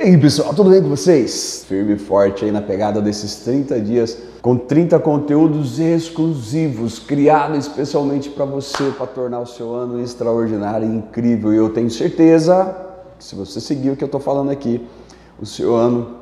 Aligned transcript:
E 0.00 0.04
aí 0.04 0.16
pessoal, 0.16 0.54
tudo 0.54 0.70
bem 0.70 0.80
com 0.80 0.88
vocês? 0.88 1.62
Firme 1.68 1.92
e 1.92 1.98
forte 1.98 2.46
aí 2.46 2.50
na 2.50 2.62
pegada 2.62 3.02
desses 3.02 3.36
30 3.44 3.78
dias 3.82 4.16
com 4.40 4.56
30 4.56 4.98
conteúdos 4.98 5.78
exclusivos 5.78 6.98
criados 6.98 7.66
especialmente 7.66 8.30
para 8.30 8.46
você, 8.46 8.92
para 8.96 9.06
tornar 9.06 9.40
o 9.40 9.46
seu 9.46 9.74
ano 9.74 10.00
extraordinário 10.00 10.88
e 10.88 10.96
incrível. 10.96 11.52
E 11.52 11.58
eu 11.58 11.68
tenho 11.68 11.90
certeza 11.90 12.74
que 13.18 13.24
se 13.26 13.34
você 13.34 13.60
seguir 13.60 13.90
o 13.90 13.96
que 13.96 14.02
eu 14.02 14.06
estou 14.06 14.22
falando 14.22 14.50
aqui, 14.50 14.88
o 15.38 15.44
seu 15.44 15.76
ano 15.76 16.16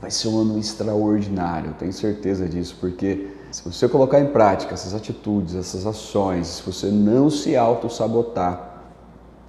vai 0.00 0.12
ser 0.12 0.28
um 0.28 0.40
ano 0.40 0.56
extraordinário. 0.56 1.70
Eu 1.70 1.74
tenho 1.74 1.92
certeza 1.92 2.48
disso, 2.48 2.76
porque 2.80 3.30
se 3.50 3.64
você 3.64 3.88
colocar 3.88 4.20
em 4.20 4.28
prática 4.28 4.74
essas 4.74 4.94
atitudes, 4.94 5.56
essas 5.56 5.86
ações, 5.86 6.46
se 6.46 6.62
você 6.62 6.86
não 6.86 7.28
se 7.30 7.56
auto-sabotar, 7.56 8.84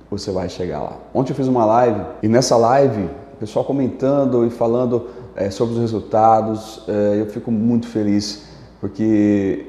você 0.10 0.32
vai 0.32 0.50
chegar 0.50 0.82
lá. 0.82 0.98
Ontem 1.14 1.34
eu 1.34 1.36
fiz 1.36 1.48
uma 1.48 1.66
live 1.66 2.02
e 2.24 2.28
nessa 2.28 2.58
live 2.58 3.08
pessoal 3.40 3.64
comentando 3.64 4.46
e 4.46 4.50
falando 4.50 5.08
é, 5.36 5.50
sobre 5.50 5.76
os 5.76 5.80
resultados. 5.80 6.84
É, 6.88 7.22
eu 7.22 7.26
fico 7.28 7.50
muito 7.50 7.88
feliz 7.88 8.44
porque 8.82 9.66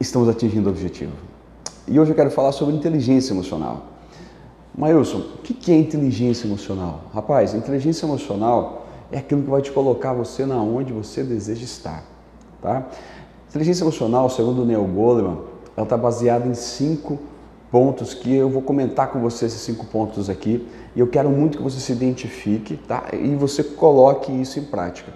estamos 0.00 0.28
atingindo 0.28 0.68
o 0.68 0.72
objetivo. 0.72 1.12
E 1.86 1.98
hoje 1.98 2.10
eu 2.10 2.16
quero 2.16 2.30
falar 2.30 2.52
sobre 2.52 2.74
inteligência 2.74 3.32
emocional. 3.32 3.86
Mailson, 4.76 5.18
o 5.18 5.38
que 5.42 5.72
é 5.72 5.76
inteligência 5.76 6.46
emocional? 6.46 7.04
Rapaz, 7.12 7.54
inteligência 7.54 8.04
emocional 8.04 8.86
é 9.10 9.18
aquilo 9.18 9.42
que 9.42 9.50
vai 9.50 9.62
te 9.62 9.72
colocar 9.72 10.12
você 10.12 10.44
na 10.44 10.56
onde 10.56 10.92
você 10.92 11.22
deseja 11.22 11.64
estar, 11.64 12.04
tá? 12.60 12.86
Inteligência 13.48 13.82
emocional, 13.82 14.28
segundo 14.28 14.62
o 14.62 14.64
Neil 14.66 14.84
Goleman, 14.84 15.38
ela 15.76 15.84
está 15.84 15.96
baseada 15.96 16.46
em 16.46 16.54
cinco 16.54 17.18
pontos 17.70 18.14
que 18.14 18.34
eu 18.34 18.48
vou 18.48 18.62
comentar 18.62 19.10
com 19.10 19.20
você 19.20 19.46
esses 19.46 19.60
cinco 19.60 19.86
pontos 19.86 20.30
aqui 20.30 20.66
e 20.96 21.00
eu 21.00 21.06
quero 21.06 21.28
muito 21.28 21.58
que 21.58 21.64
você 21.64 21.78
se 21.78 21.92
identifique 21.92 22.76
tá? 22.76 23.04
e 23.12 23.34
você 23.34 23.62
coloque 23.62 24.32
isso 24.32 24.58
em 24.58 24.64
prática. 24.64 25.12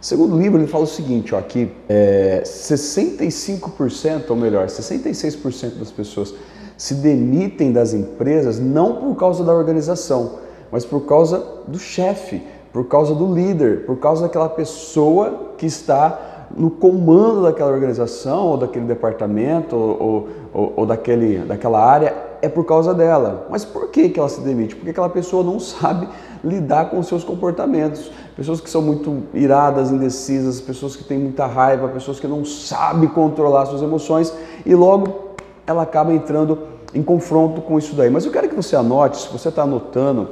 Segundo 0.00 0.36
o 0.36 0.38
livro, 0.38 0.60
ele 0.60 0.66
fala 0.66 0.84
o 0.84 0.86
seguinte, 0.86 1.34
ó, 1.34 1.40
que 1.40 1.72
é, 1.88 2.42
65%, 2.44 4.28
ou 4.28 4.36
melhor, 4.36 4.66
66% 4.66 5.78
das 5.78 5.90
pessoas 5.90 6.34
se 6.76 6.94
demitem 6.96 7.72
das 7.72 7.94
empresas 7.94 8.58
não 8.58 8.96
por 8.96 9.16
causa 9.16 9.42
da 9.42 9.54
organização, 9.54 10.40
mas 10.70 10.84
por 10.84 11.06
causa 11.06 11.38
do 11.66 11.78
chefe, 11.78 12.42
por 12.70 12.86
causa 12.86 13.14
do 13.14 13.32
líder, 13.32 13.86
por 13.86 13.96
causa 13.98 14.24
daquela 14.24 14.48
pessoa 14.50 15.54
que 15.56 15.64
está 15.64 16.33
no 16.56 16.70
comando 16.70 17.42
daquela 17.42 17.70
organização 17.70 18.46
ou 18.46 18.56
daquele 18.56 18.86
departamento 18.86 19.76
ou, 19.76 20.28
ou, 20.52 20.72
ou, 20.76 20.86
daquele, 20.86 21.38
daquela 21.38 21.84
área 21.84 22.14
é 22.42 22.48
por 22.48 22.64
causa 22.64 22.92
dela. 22.92 23.46
Mas 23.50 23.64
por 23.64 23.88
que, 23.88 24.08
que 24.08 24.18
ela 24.18 24.28
se 24.28 24.40
demite? 24.40 24.74
Porque 24.76 24.90
aquela 24.90 25.08
pessoa 25.08 25.42
não 25.42 25.58
sabe 25.58 26.08
lidar 26.44 26.90
com 26.90 27.02
seus 27.02 27.24
comportamentos. 27.24 28.10
Pessoas 28.36 28.60
que 28.60 28.68
são 28.68 28.82
muito 28.82 29.22
iradas, 29.32 29.90
indecisas, 29.90 30.60
pessoas 30.60 30.94
que 30.94 31.04
têm 31.04 31.18
muita 31.18 31.46
raiva, 31.46 31.88
pessoas 31.88 32.20
que 32.20 32.26
não 32.26 32.44
sabem 32.44 33.08
controlar 33.08 33.66
suas 33.66 33.82
emoções 33.82 34.32
e 34.66 34.74
logo 34.74 35.34
ela 35.66 35.82
acaba 35.82 36.12
entrando 36.12 36.58
em 36.94 37.02
confronto 37.02 37.60
com 37.60 37.78
isso 37.78 37.94
daí. 37.94 38.10
Mas 38.10 38.24
eu 38.24 38.32
quero 38.32 38.48
que 38.48 38.54
você 38.54 38.76
anote, 38.76 39.22
se 39.22 39.32
você 39.32 39.48
está 39.48 39.62
anotando, 39.62 40.28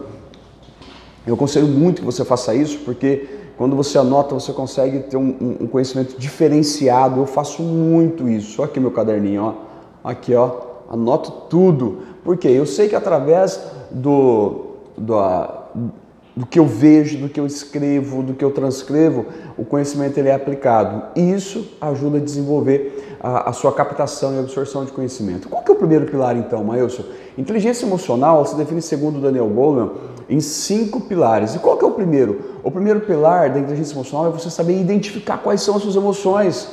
eu 1.27 1.35
aconselho 1.35 1.67
muito 1.67 2.01
que 2.01 2.07
você 2.07 2.25
faça 2.25 2.55
isso, 2.55 2.81
porque 2.81 3.42
quando 3.57 3.77
você 3.77 3.99
anota, 3.99 4.35
você 4.35 4.53
consegue 4.53 5.01
ter 5.01 5.17
um, 5.17 5.57
um 5.61 5.67
conhecimento 5.67 6.19
diferenciado. 6.19 7.21
Eu 7.21 7.27
faço 7.27 7.63
muito 7.63 8.29
isso. 8.29 8.61
Olha 8.61 8.71
aqui 8.71 8.81
meu 8.81 8.91
caderninho, 8.91 9.43
ó. 9.43 9.55
Aqui, 10.09 10.35
ó. 10.35 10.73
Anoto 10.91 11.31
tudo. 11.49 11.99
Por 12.25 12.37
quê? 12.37 12.49
Eu 12.49 12.67
sei 12.67 12.89
que 12.89 12.95
através 12.95 13.61
do, 13.91 14.77
do, 14.97 15.17
do 16.35 16.47
que 16.47 16.59
eu 16.59 16.67
vejo, 16.67 17.19
do 17.19 17.29
que 17.29 17.39
eu 17.39 17.47
escrevo, 17.47 18.23
do 18.23 18.35
que 18.35 18.45
eu 18.45 18.51
transcrevo, 18.51 19.27
o 19.57 19.65
conhecimento 19.65 20.19
ele 20.19 20.29
é 20.29 20.35
aplicado. 20.35 21.05
E 21.15 21.33
isso 21.33 21.73
ajuda 21.81 22.19
a 22.19 22.21
desenvolver 22.21 23.17
a, 23.21 23.51
a 23.51 23.53
sua 23.53 23.73
captação 23.73 24.35
e 24.35 24.39
absorção 24.39 24.85
de 24.85 24.93
conhecimento. 24.93 25.49
Qual 25.49 25.63
que 25.63 25.71
é 25.71 25.75
o 25.75 25.79
primeiro 25.79 26.07
pilar 26.07 26.37
então, 26.37 26.65
Mailson? 26.65 27.05
Inteligência 27.37 27.87
emocional 27.87 28.45
se 28.47 28.57
define 28.57 28.81
segundo 28.83 29.21
Daniel 29.21 29.49
Goleman 29.49 29.93
em 30.33 30.41
cinco 30.41 30.99
pilares. 31.01 31.55
E 31.55 31.59
qual 31.59 31.77
que 31.77 31.85
é 31.85 31.87
o 31.87 31.93
primeiro? 31.93 32.59
O 32.65 32.71
primeiro 32.71 33.01
pilar 33.01 33.51
da 33.51 33.61
inteligência 33.61 33.93
emocional 33.93 34.29
é 34.29 34.31
você 34.31 34.49
saber 34.49 34.81
identificar 34.81 35.39
quais 35.39 35.61
são 35.61 35.77
as 35.77 35.83
suas 35.83 35.95
emoções. 35.95 36.69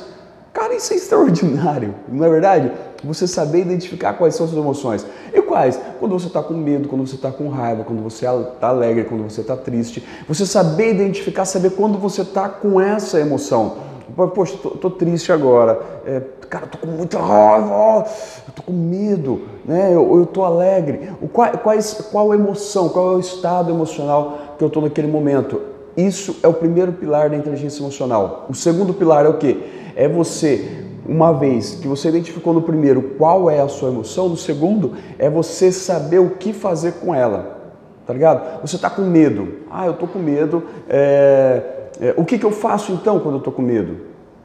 Cara, 0.52 0.74
isso 0.74 0.92
é 0.92 0.96
extraordinário, 0.96 1.94
não 2.08 2.24
é 2.24 2.30
verdade? 2.30 2.72
Você 3.04 3.26
saber 3.26 3.60
identificar 3.60 4.14
quais 4.14 4.34
são 4.34 4.46
as 4.46 4.50
suas 4.50 4.62
emoções. 4.62 5.06
E 5.32 5.40
quais? 5.42 5.78
Quando 6.00 6.18
você 6.18 6.26
está 6.26 6.42
com 6.42 6.54
medo, 6.54 6.88
quando 6.88 7.06
você 7.06 7.14
está 7.14 7.30
com 7.30 7.48
raiva, 7.48 7.84
quando 7.84 8.02
você 8.02 8.26
está 8.26 8.68
alegre, 8.68 9.04
quando 9.04 9.22
você 9.22 9.42
está 9.42 9.56
triste. 9.56 10.02
Você 10.26 10.44
saber 10.46 10.94
identificar, 10.94 11.44
saber 11.44 11.70
quando 11.70 11.98
você 11.98 12.22
está 12.22 12.48
com 12.48 12.80
essa 12.80 13.20
emoção. 13.20 13.89
Poxa, 14.34 14.56
tô, 14.62 14.70
tô 14.70 14.90
triste 14.90 15.32
agora. 15.32 15.80
É, 16.06 16.20
cara, 16.48 16.66
tô 16.66 16.78
com 16.78 16.86
muita 16.86 17.18
raiva, 17.18 18.06
eu 18.46 18.54
tô 18.54 18.62
com 18.62 18.72
medo, 18.72 19.42
né? 19.64 19.94
Eu, 19.94 20.18
eu 20.18 20.26
tô 20.26 20.44
alegre. 20.44 21.12
O, 21.20 21.28
qual, 21.28 21.50
quais, 21.58 22.08
qual 22.10 22.32
a 22.32 22.34
emoção, 22.34 22.88
qual 22.88 23.12
é 23.12 23.16
o 23.16 23.20
estado 23.20 23.70
emocional 23.70 24.56
que 24.58 24.64
eu 24.64 24.70
tô 24.70 24.80
naquele 24.80 25.08
momento? 25.08 25.60
Isso 25.96 26.36
é 26.42 26.48
o 26.48 26.54
primeiro 26.54 26.92
pilar 26.92 27.30
da 27.30 27.36
inteligência 27.36 27.82
emocional. 27.82 28.46
O 28.48 28.54
segundo 28.54 28.94
pilar 28.94 29.26
é 29.26 29.28
o 29.28 29.38
que? 29.38 29.62
É 29.94 30.08
você, 30.08 30.84
uma 31.06 31.32
vez 31.32 31.74
que 31.74 31.88
você 31.88 32.08
identificou 32.08 32.54
no 32.54 32.62
primeiro 32.62 33.02
qual 33.18 33.50
é 33.50 33.60
a 33.60 33.68
sua 33.68 33.90
emoção, 33.90 34.28
no 34.28 34.36
segundo 34.36 34.92
é 35.18 35.28
você 35.28 35.72
saber 35.72 36.20
o 36.20 36.30
que 36.30 36.52
fazer 36.52 36.92
com 36.94 37.14
ela. 37.14 37.59
Tá 38.10 38.14
ligado? 38.14 38.60
Você 38.62 38.76
tá 38.76 38.90
com 38.90 39.02
medo. 39.02 39.60
Ah, 39.70 39.86
eu 39.86 39.92
tô 39.92 40.08
com 40.08 40.18
medo. 40.18 40.64
É 40.88 41.76
é, 42.00 42.14
o 42.16 42.24
que, 42.24 42.38
que 42.38 42.46
eu 42.46 42.50
faço 42.50 42.92
então 42.92 43.20
quando 43.20 43.34
eu 43.34 43.38
estou 43.38 43.52
com 43.52 43.60
medo? 43.60 43.98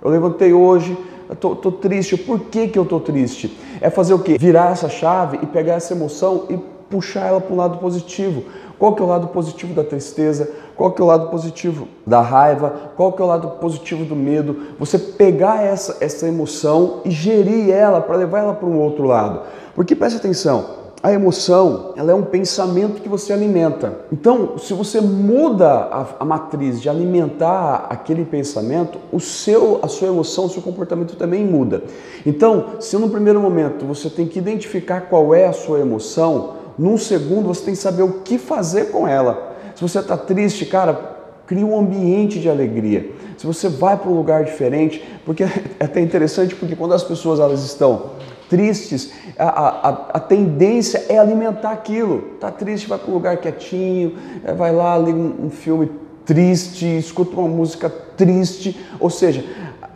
Eu 0.03 0.09
levantei 0.09 0.51
hoje, 0.51 0.95
estou 1.31 1.71
triste. 1.71 2.17
Por 2.17 2.41
que, 2.41 2.67
que 2.67 2.77
eu 2.77 2.83
estou 2.83 2.99
triste? 2.99 3.57
É 3.79 3.89
fazer 3.89 4.13
o 4.13 4.19
quê? 4.19 4.37
Virar 4.37 4.73
essa 4.73 4.89
chave 4.89 5.39
e 5.41 5.45
pegar 5.45 5.75
essa 5.75 5.93
emoção 5.93 6.45
e 6.49 6.57
puxar 6.89 7.27
ela 7.27 7.39
para 7.39 7.53
um 7.53 7.57
lado 7.57 7.77
positivo. 7.77 8.43
Qual 8.77 8.93
que 8.93 9.01
é 9.01 9.05
o 9.05 9.07
lado 9.07 9.27
positivo 9.27 9.73
da 9.73 9.85
tristeza? 9.85 10.51
Qual 10.75 10.91
que 10.91 11.01
é 11.01 11.05
o 11.05 11.07
lado 11.07 11.29
positivo 11.29 11.87
da 12.05 12.19
raiva? 12.19 12.91
Qual 12.97 13.13
que 13.13 13.21
é 13.21 13.25
o 13.25 13.27
lado 13.27 13.47
positivo 13.51 14.03
do 14.03 14.17
medo? 14.17 14.75
Você 14.77 14.99
pegar 14.99 15.63
essa, 15.63 15.95
essa 16.01 16.27
emoção 16.27 16.99
e 17.05 17.09
gerir 17.09 17.69
ela 17.69 18.01
para 18.01 18.17
levar 18.17 18.39
ela 18.39 18.53
para 18.53 18.67
um 18.67 18.77
outro 18.77 19.05
lado. 19.05 19.43
Porque 19.73 19.95
preste 19.95 20.17
atenção, 20.17 20.65
a 21.05 21.13
emoção, 21.13 21.93
ela 21.95 22.11
é 22.11 22.15
um 22.15 22.23
pensamento 22.23 22.99
que 22.99 23.07
você 23.07 23.31
alimenta. 23.31 23.99
Então, 24.11 24.57
se 24.57 24.73
você 24.73 24.99
muda 24.99 25.69
a, 25.69 26.07
a, 26.21 26.25
matriz 26.25 26.81
de 26.81 26.89
alimentar 26.89 27.85
aquele 27.91 28.25
pensamento, 28.25 28.97
o 29.11 29.19
seu, 29.19 29.79
a 29.83 29.87
sua 29.87 30.07
emoção, 30.07 30.45
o 30.45 30.49
seu 30.49 30.63
comportamento 30.63 31.15
também 31.15 31.45
muda. 31.45 31.83
Então, 32.25 32.69
se 32.79 32.97
no 32.97 33.07
primeiro 33.07 33.39
momento 33.39 33.85
você 33.85 34.09
tem 34.09 34.25
que 34.25 34.39
identificar 34.39 35.01
qual 35.01 35.31
é 35.35 35.45
a 35.45 35.53
sua 35.53 35.79
emoção, 35.79 36.55
num 36.75 36.97
segundo 36.97 37.49
você 37.49 37.65
tem 37.65 37.75
que 37.75 37.79
saber 37.79 38.01
o 38.01 38.21
que 38.21 38.39
fazer 38.39 38.85
com 38.85 39.07
ela. 39.07 39.55
Se 39.75 39.83
você 39.83 39.99
está 39.99 40.17
triste, 40.17 40.65
cara, 40.65 41.17
cria 41.45 41.67
um 41.67 41.77
ambiente 41.77 42.39
de 42.39 42.49
alegria. 42.49 43.11
Se 43.37 43.45
você 43.45 43.69
vai 43.69 43.95
para 43.95 44.09
um 44.09 44.15
lugar 44.15 44.43
diferente, 44.43 45.07
porque 45.23 45.43
é 45.79 45.85
até 45.85 46.01
interessante 46.01 46.55
porque 46.55 46.75
quando 46.75 46.95
as 46.95 47.03
pessoas 47.03 47.39
elas 47.39 47.63
estão 47.63 48.09
tristes, 48.49 49.11
a, 49.37 49.47
a, 49.47 49.89
a 50.13 50.19
tendência 50.19 51.05
é 51.09 51.17
alimentar 51.17 51.71
aquilo. 51.71 52.21
Tá 52.39 52.51
triste, 52.51 52.87
vai 52.87 52.97
para 52.97 53.09
um 53.09 53.13
lugar 53.13 53.37
quietinho, 53.37 54.17
é, 54.43 54.53
vai 54.53 54.73
lá, 54.73 54.97
liga 54.97 55.17
um, 55.17 55.45
um 55.45 55.49
filme 55.49 55.91
triste, 56.25 56.85
escuta 56.97 57.39
uma 57.39 57.47
música 57.47 57.89
triste, 57.89 58.79
ou 58.99 59.09
seja, 59.09 59.45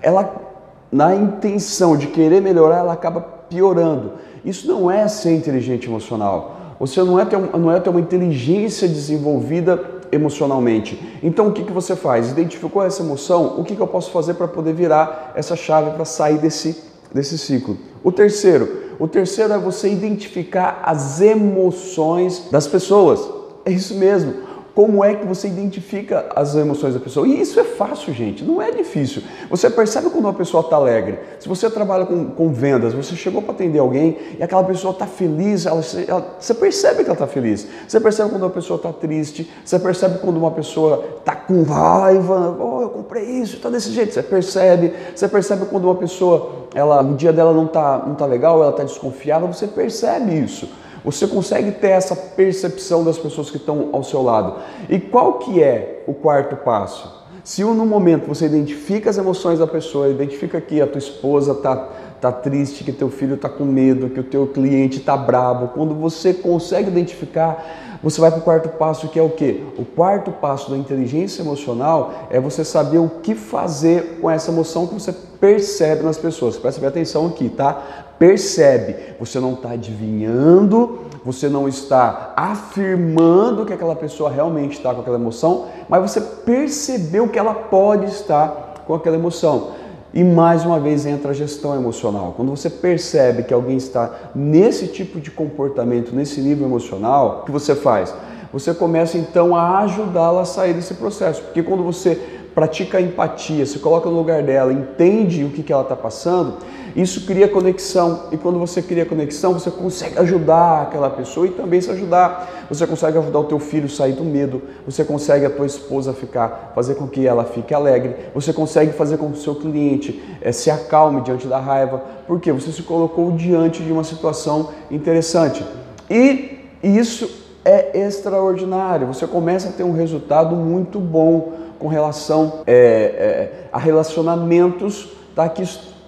ela 0.02 0.48
na 0.92 1.16
intenção 1.16 1.96
de 1.96 2.08
querer 2.08 2.42
melhorar, 2.42 2.80
ela 2.80 2.94
acaba 2.94 3.22
piorando. 3.22 4.14
Isso 4.44 4.68
não 4.68 4.90
é 4.90 5.08
ser 5.08 5.36
inteligente 5.36 5.88
emocional. 5.88 6.58
Você 6.80 7.04
não 7.04 7.20
é 7.20 7.26
ter, 7.26 7.38
não 7.38 7.72
é 7.72 7.80
ter 7.80 7.90
uma 7.90 8.00
inteligência 8.00 8.88
desenvolvida 8.88 10.00
emocionalmente. 10.12 11.20
Então 11.22 11.48
o 11.48 11.52
que, 11.52 11.64
que 11.64 11.72
você 11.72 11.96
faz? 11.96 12.32
Identificou 12.32 12.84
essa 12.84 13.04
emoção? 13.04 13.60
O 13.60 13.64
que, 13.64 13.76
que 13.76 13.82
eu 13.82 13.88
posso 13.88 14.12
fazer 14.12 14.36
para 14.36 14.48
poder 14.48 14.74
virar 14.74 15.34
essa 15.36 15.56
chave 15.56 15.92
para 15.92 16.06
sair 16.06 16.38
desse 16.38 16.89
desse 17.14 17.38
ciclo. 17.38 17.78
O 18.04 18.12
terceiro, 18.12 18.96
o 19.00 19.08
terceiro 19.08 19.54
é 19.54 19.58
você 19.58 19.92
identificar 19.92 20.82
as 20.84 21.22
emoções 21.22 22.48
das 22.52 22.68
pessoas. 22.68 23.28
É 23.66 23.72
isso 23.72 23.96
mesmo 23.96 24.49
como 24.80 25.04
é 25.04 25.14
que 25.14 25.26
você 25.26 25.50
identifica 25.50 26.28
as 26.34 26.56
emoções 26.56 26.94
da 26.94 27.02
pessoa. 27.02 27.28
E 27.28 27.42
isso 27.42 27.60
é 27.60 27.66
fácil, 27.66 28.14
gente, 28.14 28.46
não 28.46 28.62
é 28.62 28.72
difícil. 28.72 29.22
Você 29.50 29.70
percebe 29.70 30.10
quando 30.10 30.24
uma 30.24 30.34
pessoa 30.34 30.64
está 30.64 30.78
alegre. 30.78 31.20
Se 31.38 31.50
você 31.50 31.70
trabalha 31.70 32.06
com, 32.06 32.28
com 32.30 32.54
vendas, 32.54 32.94
você 32.94 33.14
chegou 33.14 33.42
para 33.42 33.52
atender 33.52 33.80
alguém 33.80 34.18
e 34.40 34.42
aquela 34.42 34.64
pessoa 34.64 34.94
está 34.94 35.06
feliz, 35.06 35.66
ela, 35.66 35.82
ela, 36.08 36.38
você 36.40 36.54
percebe 36.54 37.04
que 37.04 37.10
ela 37.10 37.12
está 37.12 37.28
feliz. 37.28 37.68
Você 37.86 38.00
percebe 38.00 38.30
quando 38.30 38.44
uma 38.44 38.50
pessoa 38.50 38.78
está 38.78 38.94
triste, 38.94 39.52
você 39.66 39.78
percebe 39.78 40.20
quando 40.20 40.38
uma 40.38 40.52
pessoa 40.52 41.04
está 41.18 41.36
com 41.36 41.62
raiva, 41.64 42.56
oh, 42.58 42.82
eu 42.82 42.90
comprei 42.90 43.26
isso, 43.26 43.58
está 43.58 43.70
desse 43.70 43.92
jeito. 43.92 44.14
Você 44.14 44.24
percebe, 44.24 44.94
você 45.14 45.28
percebe 45.28 45.66
quando 45.66 45.84
uma 45.84 45.96
pessoa, 45.96 46.68
ela, 46.74 47.04
o 47.04 47.16
dia 47.16 47.34
dela 47.34 47.52
não 47.52 47.66
está 47.66 47.98
não 48.08 48.16
tá 48.16 48.26
legal, 48.26 48.62
ela 48.62 48.72
está 48.72 48.84
desconfiada, 48.84 49.46
você 49.46 49.68
percebe 49.68 50.40
isso. 50.40 50.70
Você 51.04 51.28
consegue 51.28 51.72
ter 51.72 51.90
essa 51.90 52.16
percepção 52.16 53.04
das 53.04 53.18
pessoas 53.18 53.50
que 53.50 53.58
estão 53.58 53.90
ao 53.92 54.04
seu 54.04 54.22
lado. 54.22 54.56
E 54.90 55.00
qual 55.00 55.34
que 55.40 55.62
é 55.62 56.04
o 56.08 56.14
quarto 56.14 56.56
passo? 56.58 57.20
Se 57.44 57.64
no 57.64 57.86
momento 57.86 58.28
você 58.28 58.46
identifica 58.46 59.10
as 59.10 59.18
emoções 59.18 59.60
da 59.60 59.68
pessoa, 59.68 60.10
identifica 60.10 60.60
que 60.60 60.82
a 60.82 60.88
tua 60.88 61.00
esposa 61.00 61.54
está 61.54 61.76
tá 62.20 62.32
triste, 62.32 62.84
que 62.84 62.92
teu 62.92 63.10
filho 63.10 63.36
está 63.36 63.48
com 63.48 63.64
medo, 63.64 64.10
que 64.10 64.20
o 64.20 64.24
teu 64.24 64.48
cliente 64.48 65.00
está 65.00 65.16
bravo, 65.16 65.70
quando 65.70 65.96
você 65.96 66.34
consegue 66.34 66.90
identificar, 66.90 67.98
você 68.04 68.22
vai 68.22 68.30
para 68.30 68.40
o 68.40 68.44
quarto 68.44 68.70
passo, 68.70 69.08
que 69.08 69.18
é 69.18 69.22
o 69.22 69.30
quê? 69.30 69.64
O 69.78 69.86
quarto 69.86 70.32
passo 70.32 70.70
da 70.70 70.78
inteligência 70.78 71.42
emocional 71.42 72.28
é 72.30 72.40
você 72.40 72.64
saber 72.64 72.98
o 72.98 73.10
que 73.10 73.34
fazer 73.36 74.20
com 74.22 74.30
essa 74.30 74.52
emoção 74.52 74.88
que 74.88 74.94
você 74.94 75.12
percebe 75.12 76.04
nas 76.04 76.18
pessoas. 76.18 76.58
Presta 76.58 76.80
bem 76.80 76.90
atenção 76.90 77.28
aqui, 77.28 77.50
tá? 77.50 78.09
Percebe. 78.20 78.96
Você 79.20 79.40
não 79.40 79.54
está 79.54 79.72
adivinhando, 79.72 81.00
você 81.24 81.48
não 81.48 81.68
está 81.68 82.34
afirmando 82.36 83.66
que 83.66 83.74
aquela 83.74 83.96
pessoa 83.96 84.30
realmente 84.30 84.74
está 84.74 84.94
com 84.94 85.02
aquela 85.02 85.18
emoção, 85.18 85.68
mas 85.88 86.02
você 86.02 86.20
percebeu 86.20 87.30
que 87.30 87.40
ela 87.40 87.54
pode 87.54 88.06
estar 88.06 88.84
com 88.86 88.94
aquela 88.94 89.16
emoção. 89.16 89.80
E 90.14 90.24
mais 90.24 90.66
uma 90.66 90.80
vez 90.80 91.06
entra 91.06 91.32
a 91.32 91.34
gestão 91.34 91.76
emocional. 91.76 92.34
Quando 92.36 92.50
você 92.50 92.70
percebe 92.70 93.44
que 93.44 93.54
alguém 93.54 93.78
está 93.78 94.32
nesse 94.36 94.88
tipo 94.88 95.20
de 95.22 95.30
comportamento, 95.30 96.16
nesse 96.16 96.42
nível 96.42 96.68
emocional, 96.68 97.42
o 97.42 97.46
que 97.46 97.52
você 97.52 97.76
faz? 97.76 98.14
Você 98.52 98.74
começa 98.74 99.18
então 99.18 99.56
a 99.56 99.80
ajudá-la 99.80 100.42
a 100.42 100.46
sair 100.46 100.74
desse 100.74 100.96
processo. 100.96 101.44
Porque 101.44 101.62
quando 101.62 101.84
você 101.84 102.16
pratica 102.56 102.98
a 102.98 103.02
empatia, 103.02 103.66
se 103.66 103.78
coloca 103.78 104.10
no 104.10 104.16
lugar 104.16 104.42
dela, 104.42 104.74
entende 104.74 105.44
o 105.44 105.50
que, 105.50 105.62
que 105.62 105.72
ela 105.72 105.84
está 105.84 105.96
passando, 105.96 106.56
isso 107.02 107.26
cria 107.26 107.48
conexão. 107.48 108.24
E 108.32 108.38
quando 108.38 108.58
você 108.58 108.82
cria 108.82 109.06
conexão, 109.06 109.54
você 109.54 109.70
consegue 109.70 110.18
ajudar 110.20 110.84
aquela 110.84 111.10
pessoa 111.10 111.46
e 111.46 111.52
também 111.52 111.80
se 111.80 111.92
ajudar. 111.92 112.66
Você 112.70 112.88
consegue 112.88 113.18
ajudar 113.18 113.40
o 113.40 113.44
teu 113.44 113.60
filho 113.60 113.86
a 113.86 113.90
sair 113.90 114.14
do 114.14 114.24
medo, 114.24 114.62
você 114.86 115.04
consegue 115.04 115.46
a 115.46 115.50
tua 115.50 115.66
esposa 115.66 116.14
ficar, 116.14 116.72
fazer 116.74 116.96
com 116.96 117.08
que 117.08 117.26
ela 117.28 117.44
fique 117.46 117.74
alegre, 117.74 118.16
você 118.34 118.52
consegue 118.54 118.92
fazer 118.94 119.18
com 119.18 119.32
que 119.32 119.38
o 119.38 119.42
seu 119.42 119.56
cliente 119.56 120.24
é, 120.42 120.52
se 120.52 120.70
acalme 120.70 121.22
diante 121.22 121.48
da 121.48 121.60
raiva, 121.60 122.02
porque 122.28 122.52
você 122.52 122.72
se 122.72 122.84
colocou 122.84 123.32
diante 123.32 123.84
de 123.84 123.92
uma 123.92 124.04
situação 124.04 124.70
interessante. 124.90 125.66
E 126.10 126.60
isso 126.82 127.30
é 127.64 128.00
extraordinário. 128.00 129.08
Você 129.08 129.28
começa 129.28 129.70
a 129.70 129.72
ter 129.72 129.84
um 129.84 129.94
resultado 129.94 130.56
muito 130.56 131.00
bom 131.00 131.54
com 131.78 131.88
relação 131.88 132.62
é, 132.68 132.74
é, 132.74 133.70
a 133.72 133.80
relacionamentos 133.80 135.10
tá, 135.36 135.48
que 135.48 135.64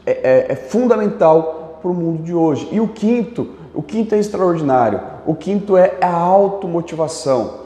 é, 0.06 0.12
é, 0.12 0.46
é 0.50 0.56
fundamental 0.56 1.80
para 1.82 1.92
o 1.92 1.94
mundo 1.94 2.24
de 2.24 2.34
hoje. 2.34 2.68
E 2.72 2.80
o 2.80 2.88
quinto, 2.88 3.50
o 3.74 3.82
quinto 3.82 4.16
é 4.16 4.20
extraordinário. 4.20 5.02
O 5.26 5.36
quinto 5.36 5.78
é 5.78 5.98
a 6.02 6.14
automotivação. 6.14 7.62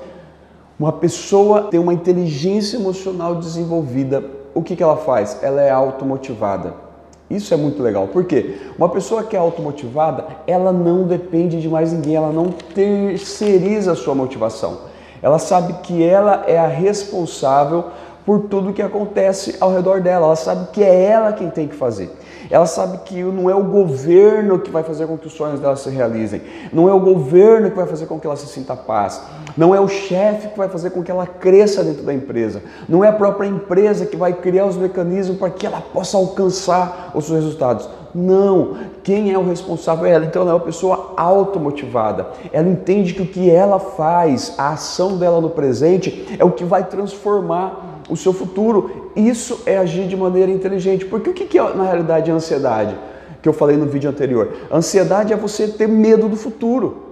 Uma 0.80 0.92
pessoa 0.92 1.64
tem 1.64 1.80
uma 1.80 1.94
inteligência 1.94 2.78
emocional 2.78 3.36
desenvolvida. 3.36 4.24
O 4.54 4.62
que, 4.62 4.76
que 4.76 4.84
ela 4.84 4.98
faz? 4.98 5.40
Ela 5.42 5.62
é 5.62 5.72
automotivada. 5.72 6.86
Isso 7.30 7.54
é 7.54 7.58
muito 7.58 7.82
legal. 7.82 8.08
Por 8.08 8.26
quê? 8.26 8.58
Uma 8.78 8.90
pessoa 8.90 9.24
que 9.24 9.36
é 9.36 9.40
automotivada, 9.40 10.26
ela 10.46 10.72
não 10.72 11.04
depende 11.04 11.60
de 11.60 11.68
mais 11.68 11.92
ninguém, 11.92 12.16
ela 12.16 12.32
não 12.32 12.50
terceiriza 12.50 13.94
a 13.94 13.96
sua 13.96 14.14
motivação. 14.14 14.80
Ela 15.22 15.40
sabe 15.40 15.74
que 15.82 16.04
ela 16.04 16.44
é 16.46 16.58
a 16.58 16.68
responsável 16.68 17.86
por 18.25 18.42
tudo 18.42 18.74
que 18.74 18.81
acontece 18.81 19.56
ao 19.60 19.74
redor 19.74 20.01
dela. 20.01 20.25
Ela 20.25 20.36
sabe 20.36 20.68
que 20.72 20.83
é 20.83 21.04
ela 21.04 21.31
quem 21.31 21.50
tem 21.50 21.68
que 21.68 21.75
fazer. 21.75 22.10
Ela 22.50 22.66
sabe 22.66 23.00
que 23.00 23.24
não 23.24 23.50
é 23.50 23.56
o 23.56 23.63
governo 23.63 24.60
que 24.60 24.69
vai 24.69 24.83
fazer 24.83 25.07
com 25.07 25.18
que 25.18 25.27
os 25.27 25.33
sonhos 25.33 25.60
dela 25.60 25.75
se 25.75 25.89
realizem. 25.89 26.42
Não 26.72 26.89
é 26.89 26.94
o 26.94 27.00
governo 27.00 27.69
que 27.69 27.75
vai 27.75 27.88
fazer 27.88 28.06
com 28.06 28.19
que 28.19 28.27
ela 28.27 28.36
se 28.36 28.48
sinta 28.48 28.75
paz. 28.75 29.22
Não 29.57 29.74
é 29.74 29.80
o 29.80 29.88
chefe 29.88 30.50
que 30.50 30.57
vai 30.57 30.69
fazer 30.69 30.92
com 30.92 31.04
que 31.04 31.12
ela 31.12 31.25
cresça 31.25 31.83
dentro 31.83 32.04
da 32.04 32.13
empresa. 32.13 32.62
Não 32.89 33.04
é 33.04 33.10
a 33.10 33.13
própria 33.13 33.48
empresa 33.48 34.06
que 34.06 34.18
vai 34.18 34.33
criar 34.33 34.66
os 34.66 34.75
mecanismos 34.75 35.38
para 35.38 35.50
que 35.50 35.66
ela 35.66 35.81
possa 35.81 36.18
alcançar 36.18 37.12
os 37.16 37.25
seus 37.25 37.44
resultados. 37.44 37.89
Não, 38.13 38.77
quem 39.04 39.33
é 39.33 39.38
o 39.38 39.48
responsável 39.48 40.06
é 40.06 40.12
ela. 40.12 40.25
Então 40.25 40.42
ela 40.42 40.51
é 40.51 40.54
uma 40.54 40.60
pessoa 40.60 41.13
automotivada. 41.18 42.27
Ela 42.51 42.68
entende 42.68 43.13
que 43.13 43.22
o 43.22 43.27
que 43.27 43.50
ela 43.50 43.80
faz, 43.80 44.54
a 44.57 44.69
ação 44.69 45.18
dela 45.18 45.42
no 45.42 45.50
presente, 45.50 46.36
é 46.39 46.45
o 46.45 46.51
que 46.51 46.63
vai 46.63 46.86
transformar 46.86 47.95
o 48.10 48.16
seu 48.16 48.34
futuro. 48.34 49.12
Isso 49.16 49.62
é 49.66 49.78
agir 49.78 50.07
de 50.07 50.16
maneira 50.16 50.52
inteligente. 50.52 51.06
Porque 51.06 51.30
o 51.30 51.34
que 51.34 51.57
é, 51.57 51.74
na 51.74 51.84
realidade, 51.84 52.31
a 52.31 52.34
ansiedade? 52.34 52.98
Que 53.42 53.50
eu 53.50 53.54
falei 53.54 53.78
no 53.78 53.86
vídeo 53.86 54.10
anterior. 54.10 54.54
A 54.69 54.78
ansiedade 54.78 55.34
é 55.34 55.36
você 55.36 55.68
ter 55.68 55.88
medo 55.88 56.28
do 56.28 56.36
futuro. 56.36 57.04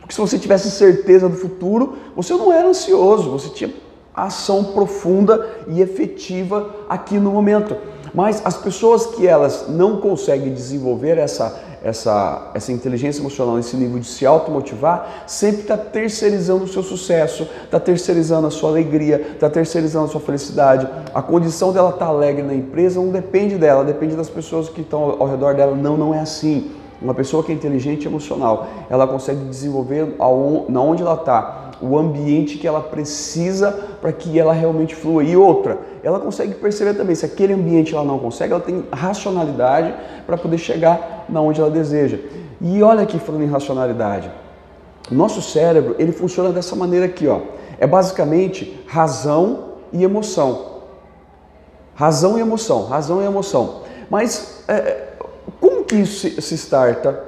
Porque 0.00 0.14
se 0.14 0.20
você 0.20 0.38
tivesse 0.38 0.70
certeza 0.70 1.28
do 1.28 1.36
futuro, 1.36 1.96
você 2.16 2.32
não 2.34 2.52
era 2.52 2.68
ansioso, 2.68 3.30
você 3.30 3.50
tinha 3.50 3.70
ação 4.14 4.64
profunda 4.64 5.46
e 5.68 5.80
efetiva 5.80 6.74
aqui 6.88 7.18
no 7.18 7.30
momento. 7.30 7.76
Mas 8.14 8.40
as 8.44 8.56
pessoas 8.56 9.06
que 9.06 9.26
elas 9.26 9.66
não 9.68 10.00
conseguem 10.00 10.52
desenvolver 10.52 11.18
essa 11.18 11.67
essa, 11.82 12.50
essa 12.54 12.72
inteligência 12.72 13.20
emocional, 13.20 13.58
esse 13.58 13.76
nível 13.76 13.98
de 13.98 14.06
se 14.06 14.26
automotivar, 14.26 15.24
sempre 15.26 15.62
está 15.62 15.76
terceirizando 15.76 16.64
o 16.64 16.68
seu 16.68 16.82
sucesso, 16.82 17.48
está 17.64 17.78
terceirizando 17.78 18.46
a 18.46 18.50
sua 18.50 18.70
alegria, 18.70 19.32
está 19.34 19.48
terceirizando 19.48 20.06
a 20.06 20.08
sua 20.08 20.20
felicidade. 20.20 20.88
A 21.14 21.22
condição 21.22 21.72
dela 21.72 21.90
estar 21.90 22.06
tá 22.06 22.10
alegre 22.10 22.42
na 22.42 22.54
empresa 22.54 23.00
não 23.00 23.10
depende 23.10 23.56
dela, 23.56 23.84
depende 23.84 24.16
das 24.16 24.28
pessoas 24.28 24.68
que 24.68 24.80
estão 24.80 25.16
ao 25.18 25.28
redor 25.28 25.54
dela. 25.54 25.74
Não, 25.74 25.96
não 25.96 26.14
é 26.14 26.20
assim. 26.20 26.72
Uma 27.00 27.14
pessoa 27.14 27.44
que 27.44 27.52
é 27.52 27.54
inteligente 27.54 28.08
emocional, 28.08 28.66
ela 28.90 29.06
consegue 29.06 29.44
desenvolver 29.44 30.16
na 30.68 30.80
onde 30.80 31.02
ela 31.02 31.14
está 31.14 31.67
o 31.80 31.98
ambiente 31.98 32.58
que 32.58 32.66
ela 32.66 32.80
precisa 32.80 33.70
para 34.00 34.12
que 34.12 34.38
ela 34.38 34.52
realmente 34.52 34.94
flua. 34.94 35.22
E 35.22 35.36
outra, 35.36 35.78
ela 36.02 36.18
consegue 36.18 36.54
perceber 36.54 36.94
também 36.94 37.14
se 37.14 37.24
aquele 37.24 37.52
ambiente 37.52 37.94
ela 37.94 38.04
não 38.04 38.18
consegue, 38.18 38.52
ela 38.52 38.62
tem 38.62 38.84
racionalidade 38.92 39.94
para 40.26 40.36
poder 40.36 40.58
chegar 40.58 41.26
na 41.28 41.40
onde 41.40 41.60
ela 41.60 41.70
deseja. 41.70 42.18
E 42.60 42.82
olha 42.82 43.02
aqui 43.02 43.18
falando 43.18 43.44
em 43.44 43.48
racionalidade. 43.48 44.30
Nosso 45.10 45.40
cérebro, 45.40 45.94
ele 45.98 46.12
funciona 46.12 46.50
dessa 46.50 46.76
maneira 46.76 47.06
aqui, 47.06 47.26
ó. 47.26 47.40
É 47.78 47.86
basicamente 47.86 48.82
razão 48.86 49.74
e 49.92 50.02
emoção. 50.02 50.78
Razão 51.94 52.38
e 52.38 52.40
emoção, 52.40 52.84
razão 52.84 53.22
e 53.22 53.24
emoção. 53.24 53.82
Mas 54.10 54.64
é, 54.68 55.08
como 55.60 55.84
que 55.84 55.96
isso 55.96 56.20
se, 56.20 56.42
se 56.42 56.54
starta? 56.54 57.27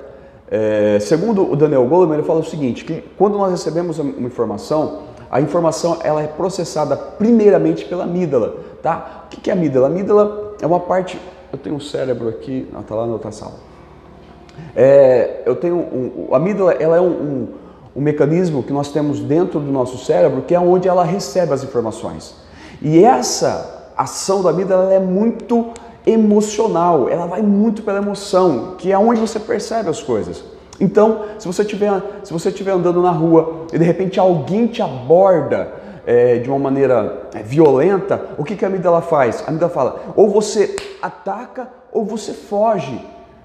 É, 0.50 0.98
segundo 1.00 1.50
o 1.50 1.54
Daniel 1.54 1.86
Goleman, 1.86 2.14
ele 2.14 2.26
fala 2.26 2.40
o 2.40 2.44
seguinte, 2.44 2.84
que 2.84 3.02
quando 3.16 3.38
nós 3.38 3.52
recebemos 3.52 3.98
uma 3.98 4.26
informação, 4.26 5.02
a 5.30 5.40
informação 5.40 5.98
ela 6.02 6.22
é 6.22 6.26
processada 6.26 6.96
primeiramente 6.96 7.84
pela 7.84 8.02
amígdala, 8.02 8.56
tá? 8.82 9.26
O 9.26 9.28
que 9.28 9.48
é 9.48 9.52
a 9.52 9.56
amígdala? 9.56 9.86
A 9.86 9.90
amígdala 9.90 10.56
é 10.60 10.66
uma 10.66 10.80
parte... 10.80 11.20
Eu 11.52 11.58
tenho 11.58 11.76
um 11.76 11.80
cérebro 11.80 12.28
aqui, 12.28 12.68
não, 12.72 12.82
tá 12.82 12.94
lá 12.94 13.06
na 13.06 13.12
outra 13.12 13.30
sala. 13.30 13.54
É, 14.74 15.42
eu 15.46 15.56
tenho 15.56 15.76
um, 15.76 16.28
a 16.32 16.36
amígdala 16.36 16.72
ela 16.74 16.96
é 16.96 17.00
um, 17.00 17.10
um, 17.10 17.48
um, 17.96 18.00
mecanismo 18.00 18.62
que 18.62 18.72
nós 18.72 18.92
temos 18.92 19.20
dentro 19.20 19.58
do 19.58 19.70
nosso 19.70 19.98
cérebro 20.04 20.42
que 20.42 20.54
é 20.54 20.60
onde 20.60 20.88
ela 20.88 21.04
recebe 21.04 21.52
as 21.52 21.64
informações. 21.64 22.34
E 22.82 23.04
essa 23.04 23.92
ação 23.96 24.42
da 24.42 24.50
amígdala 24.50 24.92
é 24.92 24.98
muito 24.98 25.70
emocional, 26.06 27.08
ela 27.08 27.26
vai 27.26 27.42
muito 27.42 27.82
pela 27.82 27.98
emoção, 27.98 28.74
que 28.78 28.90
é 28.90 28.98
onde 28.98 29.20
você 29.20 29.38
percebe 29.38 29.88
as 29.88 30.02
coisas. 30.02 30.42
Então, 30.80 31.24
se 31.38 31.46
você 31.46 31.62
estiver 31.62 32.02
se 32.24 32.32
você 32.32 32.48
estiver 32.48 32.72
andando 32.72 33.02
na 33.02 33.10
rua 33.10 33.66
e 33.72 33.78
de 33.78 33.84
repente 33.84 34.18
alguém 34.18 34.66
te 34.66 34.80
aborda 34.80 35.74
é, 36.06 36.38
de 36.38 36.48
uma 36.48 36.58
maneira 36.58 37.28
é, 37.34 37.42
violenta, 37.42 38.20
o 38.38 38.44
que, 38.44 38.56
que 38.56 38.64
a 38.64 38.68
amígdala 38.68 39.02
faz? 39.02 39.42
A 39.44 39.48
amígdala 39.48 39.72
fala: 39.72 40.00
ou 40.16 40.30
você 40.30 40.74
ataca 41.02 41.68
ou 41.92 42.04
você 42.04 42.32
foge, 42.32 42.98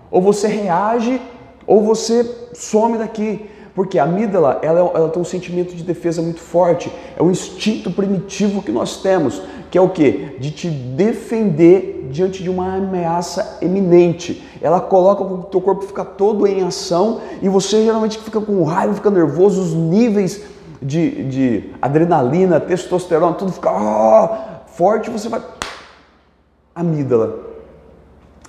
ou 0.09 0.21
você 0.21 0.47
reage 0.47 1.21
ou 1.67 1.83
você 1.83 2.24
some 2.53 2.97
daqui. 2.97 3.50
Porque 3.74 4.00
a 4.00 4.05
amígdala 4.05 4.59
ela, 4.62 4.79
ela 4.95 5.09
tem 5.09 5.21
um 5.21 5.25
sentimento 5.25 5.75
de 5.75 5.83
defesa 5.83 6.21
muito 6.21 6.39
forte, 6.39 6.89
é 7.17 7.21
um 7.21 7.29
instinto 7.29 7.91
primitivo 7.91 8.62
que 8.62 8.71
nós 8.71 9.01
temos, 9.01 9.41
que 9.69 9.77
é 9.77 9.81
o 9.81 9.89
que? 9.89 10.38
De 10.39 10.51
te 10.51 10.69
defender 10.69 11.94
diante 12.09 12.41
de 12.43 12.50
uma 12.50 12.75
ameaça 12.75 13.57
eminente. 13.62 14.47
Ela 14.62 14.79
coloca 14.79 15.24
o 15.24 15.43
teu 15.43 15.62
corpo 15.62 15.83
fica 15.83 16.05
todo 16.05 16.47
em 16.47 16.63
ação 16.63 17.21
e 17.41 17.50
você 17.50 17.83
geralmente 17.83 18.17
fica 18.17 18.39
com 18.39 18.63
raiva, 18.63 18.93
fica 18.93 19.09
nervoso, 19.09 19.62
os 19.62 19.74
níveis 19.74 20.43
de, 20.81 21.24
de 21.25 21.69
adrenalina, 21.81 22.59
testosterona, 22.59 23.35
tudo 23.35 23.51
fica 23.51 23.71
oh, 23.71 24.67
forte, 24.67 25.09
você 25.09 25.29
vai. 25.29 25.41
Amígdala. 26.74 27.39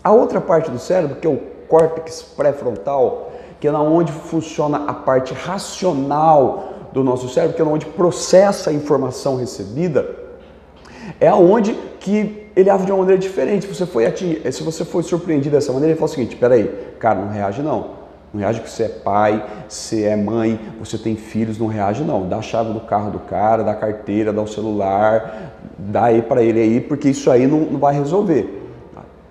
A 0.03 0.13
outra 0.13 0.41
parte 0.41 0.71
do 0.71 0.79
cérebro, 0.79 1.17
que 1.17 1.27
é 1.27 1.31
o 1.31 1.41
córtex 1.69 2.23
pré-frontal, 2.23 3.33
que 3.61 3.67
é 3.67 3.73
onde 3.73 4.13
funciona 4.13 4.85
a 4.87 4.93
parte 4.93 5.35
racional 5.35 6.75
do 6.93 7.03
nosso 7.03 7.29
cérebro, 7.29 7.57
que 7.57 7.63
é 7.63 7.65
onde 7.65 7.87
processa 7.87 8.71
a 8.71 8.73
informação 8.73 9.37
recebida, 9.37 10.17
é 11.21 11.29
aonde 11.29 11.75
que 12.01 12.46
ele 12.57 12.71
age 12.71 12.87
de 12.87 12.91
uma 12.91 13.01
maneira 13.01 13.21
diferente. 13.21 13.67
Se 13.67 13.75
você 13.75 13.85
foi, 13.85 14.11
se 14.51 14.63
você 14.63 14.85
foi 14.85 15.03
surpreendido 15.03 15.55
dessa 15.55 15.71
maneira, 15.73 15.93
ele 15.93 16.01
fala 16.01 16.11
o 16.11 16.15
seguinte: 16.15 16.35
peraí, 16.37 16.67
cara, 16.99 17.21
não 17.21 17.29
reage 17.29 17.61
não. 17.61 18.07
Não 18.33 18.41
reage 18.41 18.61
porque 18.61 18.73
você 18.73 18.85
é 18.85 18.89
pai, 18.89 19.45
você 19.69 20.05
é 20.05 20.17
mãe, 20.17 20.59
você 20.81 20.97
tem 20.97 21.17
filhos, 21.17 21.59
não 21.59 21.67
reage 21.67 22.03
não. 22.03 22.27
Dá 22.27 22.39
a 22.39 22.43
chave 22.43 22.73
do 22.73 22.81
carro 22.81 23.11
do 23.11 23.19
cara, 23.19 23.63
dá 23.63 23.73
a 23.73 23.77
carteira, 23.77 24.33
dá 24.33 24.41
o 24.41 24.47
celular, 24.47 25.53
dá 25.79 26.05
aí 26.05 26.23
para 26.23 26.43
ele 26.43 26.61
aí, 26.61 26.81
porque 26.81 27.11
isso 27.11 27.31
aí 27.31 27.47
não, 27.47 27.61
não 27.61 27.79
vai 27.79 27.95
resolver. 27.95 28.63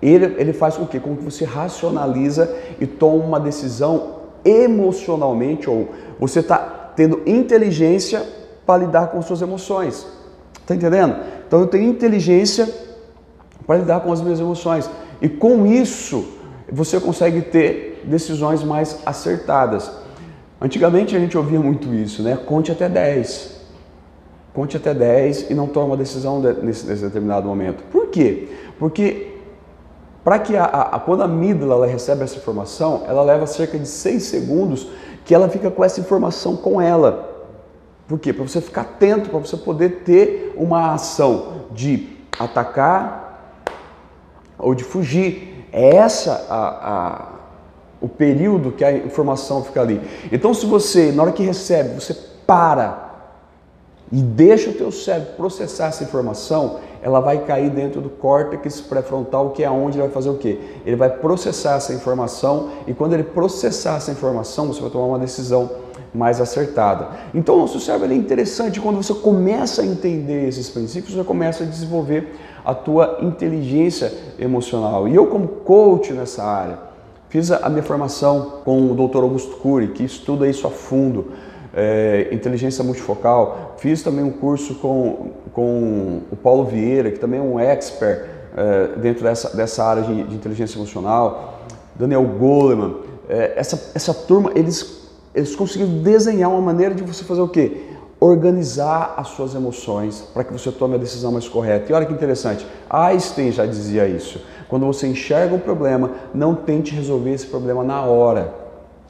Ele, 0.00 0.36
ele 0.38 0.52
faz 0.52 0.76
com 0.76 0.86
que? 0.86 1.00
Com 1.00 1.16
que 1.16 1.24
você 1.24 1.44
racionaliza 1.44 2.54
e 2.80 2.86
toma 2.86 3.24
uma 3.24 3.40
decisão 3.40 4.16
emocionalmente, 4.44 5.68
ou 5.68 5.88
você 6.20 6.38
está 6.38 6.58
tendo 6.94 7.22
inteligência 7.26 8.22
para 8.64 8.84
lidar 8.84 9.08
com 9.08 9.20
suas 9.20 9.42
emoções. 9.42 10.06
Está 10.60 10.74
entendendo? 10.74 11.16
Então 11.46 11.60
eu 11.60 11.66
tenho 11.66 11.88
inteligência 11.88 12.85
para 13.66 13.78
lidar 13.78 14.00
com 14.00 14.12
as 14.12 14.20
minhas 14.20 14.40
emoções. 14.40 14.88
E 15.20 15.28
com 15.28 15.66
isso, 15.66 16.24
você 16.70 17.00
consegue 17.00 17.42
ter 17.42 18.02
decisões 18.04 18.62
mais 18.62 19.00
acertadas. 19.04 19.90
Antigamente 20.60 21.16
a 21.16 21.18
gente 21.18 21.36
ouvia 21.36 21.60
muito 21.60 21.92
isso, 21.92 22.22
né? 22.22 22.36
Conte 22.36 22.70
até 22.72 22.88
10. 22.88 23.56
Conte 24.54 24.76
até 24.76 24.94
10 24.94 25.50
e 25.50 25.54
não 25.54 25.66
toma 25.66 25.86
uma 25.86 25.96
decisão 25.96 26.40
nesse, 26.40 26.86
nesse 26.86 27.02
determinado 27.02 27.46
momento. 27.46 27.82
Por 27.90 28.06
quê? 28.08 28.48
Porque 28.78 29.34
para 30.24 30.38
que 30.38 30.56
a, 30.56 30.64
a, 30.64 30.98
quando 30.98 31.22
a 31.22 31.26
amígdala 31.26 31.86
recebe 31.86 32.24
essa 32.24 32.36
informação, 32.36 33.04
ela 33.06 33.22
leva 33.22 33.46
cerca 33.46 33.78
de 33.78 33.86
6 33.86 34.22
segundos 34.22 34.88
que 35.24 35.34
ela 35.34 35.48
fica 35.48 35.70
com 35.70 35.84
essa 35.84 36.00
informação 36.00 36.56
com 36.56 36.80
ela. 36.80 37.46
Por 38.08 38.18
quê? 38.18 38.32
Para 38.32 38.42
você 38.42 38.60
ficar 38.60 38.82
atento, 38.82 39.28
para 39.28 39.38
você 39.38 39.56
poder 39.56 40.02
ter 40.04 40.54
uma 40.56 40.94
ação 40.94 41.66
de 41.72 42.08
atacar 42.38 43.25
ou 44.58 44.74
de 44.74 44.84
fugir. 44.84 45.66
É 45.72 45.96
essa 45.96 46.46
a, 46.48 46.66
a, 46.90 47.28
o 48.00 48.08
período 48.08 48.72
que 48.72 48.84
a 48.84 48.92
informação 48.92 49.62
fica 49.62 49.80
ali. 49.80 50.00
Então, 50.30 50.54
se 50.54 50.66
você, 50.66 51.12
na 51.12 51.22
hora 51.22 51.32
que 51.32 51.42
recebe, 51.42 51.94
você 51.94 52.14
para 52.46 53.06
e 54.10 54.22
deixa 54.22 54.70
o 54.70 54.72
teu 54.72 54.92
cérebro 54.92 55.32
processar 55.36 55.86
essa 55.86 56.04
informação, 56.04 56.78
ela 57.02 57.20
vai 57.20 57.44
cair 57.44 57.70
dentro 57.70 58.00
do 58.00 58.08
córtex 58.08 58.80
pré-frontal, 58.80 59.50
que 59.50 59.64
é 59.64 59.70
onde 59.70 59.96
ele 59.98 60.06
vai 60.06 60.12
fazer 60.12 60.30
o 60.30 60.36
quê? 60.36 60.58
Ele 60.84 60.96
vai 60.96 61.10
processar 61.10 61.76
essa 61.76 61.92
informação 61.92 62.70
e 62.86 62.94
quando 62.94 63.14
ele 63.14 63.24
processar 63.24 63.96
essa 63.96 64.10
informação, 64.12 64.68
você 64.68 64.80
vai 64.80 64.90
tomar 64.90 65.06
uma 65.06 65.18
decisão 65.18 65.70
mais 66.16 66.40
acertada. 66.40 67.08
Então, 67.34 67.56
o 67.56 67.58
nosso 67.58 67.78
cérebro 67.78 68.10
é 68.10 68.14
interessante 68.14 68.80
quando 68.80 68.96
você 68.96 69.14
começa 69.14 69.82
a 69.82 69.86
entender 69.86 70.48
esses 70.48 70.70
princípios, 70.70 71.14
você 71.14 71.24
começa 71.24 71.62
a 71.62 71.66
desenvolver 71.66 72.34
a 72.64 72.74
tua 72.74 73.18
inteligência 73.20 74.12
emocional. 74.38 75.06
E 75.06 75.14
eu 75.14 75.26
como 75.26 75.46
coach 75.46 76.12
nessa 76.12 76.42
área, 76.42 76.78
fiz 77.28 77.50
a 77.52 77.68
minha 77.68 77.82
formação 77.82 78.60
com 78.64 78.90
o 78.90 78.94
Dr. 78.94 79.18
Augusto 79.18 79.56
Cury, 79.58 79.88
que 79.88 80.02
estuda 80.02 80.48
isso 80.48 80.66
a 80.66 80.70
fundo, 80.70 81.32
é, 81.74 82.28
inteligência 82.32 82.82
multifocal. 82.82 83.74
Fiz 83.76 84.02
também 84.02 84.24
um 84.24 84.32
curso 84.32 84.76
com, 84.76 85.32
com 85.52 86.22
o 86.32 86.36
Paulo 86.36 86.64
Vieira, 86.64 87.10
que 87.10 87.18
também 87.18 87.38
é 87.38 87.42
um 87.42 87.60
expert 87.60 88.24
é, 88.56 88.98
dentro 88.98 89.22
dessa, 89.22 89.54
dessa 89.54 89.84
área 89.84 90.02
de, 90.02 90.24
de 90.24 90.34
inteligência 90.34 90.78
emocional. 90.78 91.60
Daniel 91.94 92.24
Goleman. 92.24 92.96
É, 93.28 93.54
essa, 93.56 93.90
essa 93.94 94.14
turma, 94.14 94.52
eles 94.54 95.05
eles 95.36 95.54
conseguiram 95.54 95.98
desenhar 95.98 96.50
uma 96.50 96.62
maneira 96.62 96.94
de 96.94 97.04
você 97.04 97.22
fazer 97.22 97.42
o 97.42 97.48
quê? 97.48 97.82
Organizar 98.18 99.12
as 99.18 99.28
suas 99.28 99.54
emoções 99.54 100.22
para 100.32 100.42
que 100.42 100.50
você 100.50 100.72
tome 100.72 100.94
a 100.94 100.98
decisão 100.98 101.30
mais 101.30 101.46
correta. 101.46 101.92
E 101.92 101.94
olha 101.94 102.06
que 102.06 102.12
interessante, 102.12 102.66
Einstein 102.88 103.52
já 103.52 103.66
dizia 103.66 104.08
isso. 104.08 104.40
Quando 104.66 104.86
você 104.86 105.06
enxerga 105.06 105.54
um 105.54 105.58
problema, 105.58 106.10
não 106.34 106.54
tente 106.54 106.94
resolver 106.94 107.34
esse 107.34 107.46
problema 107.46 107.84
na 107.84 108.00
hora. 108.00 108.54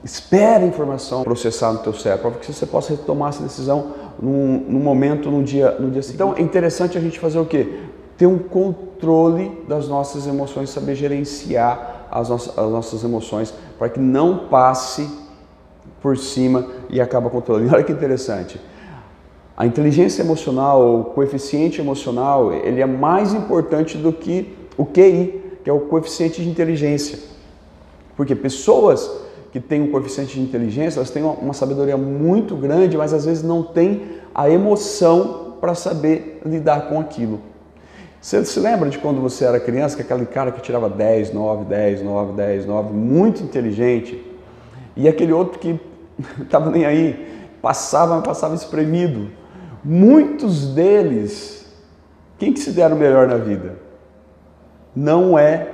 Espere 0.02 0.64
a 0.64 0.66
informação 0.66 1.23
processar 1.23 1.73
no 1.73 1.78
teu 1.78 1.95
cérebro 1.95 2.33
para 2.33 2.40
que 2.40 2.52
você 2.52 2.66
possa 2.66 2.90
retomar 2.90 3.28
essa 3.28 3.45
decisão 3.45 3.92
num, 4.21 4.64
num 4.68 4.80
momento, 4.80 5.30
num 5.30 5.45
dia, 5.45 5.76
no 5.78 5.92
dia 5.92 6.02
seguinte. 6.02 6.23
Então 6.23 6.35
é 6.37 6.42
interessante 6.42 6.99
a 6.99 7.00
gente 7.00 7.21
fazer 7.21 7.38
o 7.38 7.47
quê? 7.47 7.83
Ter 8.18 8.26
um 8.26 8.38
controle 8.38 9.64
das 9.68 9.87
nossas 9.87 10.26
emoções, 10.26 10.71
saber 10.71 10.97
gerenciar 10.97 12.09
as 12.11 12.28
nossas, 12.28 12.59
as 12.59 12.71
nossas 12.71 13.04
emoções 13.04 13.54
para 13.78 13.88
que 13.88 14.00
não 14.00 14.49
passe 14.49 15.25
por 16.03 16.17
cima 16.17 16.67
e 16.88 17.00
acaba 17.00 17.31
controlando. 17.31 17.69
E 17.69 17.75
olha 17.75 17.83
que 17.83 17.93
interessante. 17.93 18.61
A 19.57 19.67
inteligência 19.67 20.23
emocional, 20.23 21.00
o 21.00 21.05
coeficiente 21.05 21.81
emocional, 21.81 22.53
ele 22.53 22.81
é 22.81 22.87
mais 22.87 23.33
importante 23.33 23.97
do 23.97 24.12
que 24.12 24.55
o 24.76 24.85
QI, 24.85 25.43
que 25.65 25.71
é 25.71 25.73
o 25.73 25.81
coeficiente 25.81 26.43
de 26.43 26.49
inteligência. 26.49 27.19
Porque 28.17 28.35
pessoas 28.35 29.11
que 29.50 29.59
têm 29.59 29.81
um 29.81 29.91
coeficiente 29.91 30.35
de 30.35 30.41
inteligência, 30.41 30.99
elas 30.99 31.11
têm 31.11 31.23
uma 31.23 31.55
sabedoria 31.55 31.97
muito 31.97 32.55
grande, 32.55 32.97
mas 32.97 33.15
às 33.15 33.25
vezes 33.25 33.43
não 33.43 33.62
têm 33.62 34.03
a 34.35 34.50
emoção 34.50 35.55
para 35.61 35.75
saber 35.75 36.41
lidar 36.45 36.88
com 36.88 37.00
aquilo. 37.00 37.41
Você 38.21 38.45
se 38.45 38.61
lembra 38.61 38.91
de 38.91 38.99
quando 38.99 39.21
você 39.21 39.45
era 39.45 39.59
criança, 39.59 39.97
que 39.97 40.03
aquele 40.03 40.26
cara 40.26 40.53
que 40.53 40.61
tirava 40.61 40.91
10, 40.91 41.33
9, 41.33 41.65
10, 41.65 42.03
9, 42.03 42.33
10, 42.33 42.67
9, 42.67 42.93
muito 42.93 43.43
inteligente, 43.43 44.23
e 44.97 45.09
aquele 45.09 45.33
outro 45.33 45.59
que 45.59 45.79
estava 46.41 46.71
nem 46.71 46.87
aí, 46.87 47.49
passava, 47.61 48.21
passava 48.23 48.55
espremido. 48.55 49.31
Muitos 49.85 50.69
deles, 50.69 51.67
quem 52.38 52.53
que 52.53 52.61
se 52.61 52.71
deram 52.71 52.97
melhor 52.97 53.29
na 53.29 53.37
vida? 53.37 53.76
Não 54.95 55.38
é, 55.38 55.69